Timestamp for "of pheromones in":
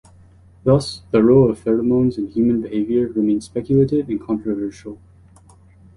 1.51-2.27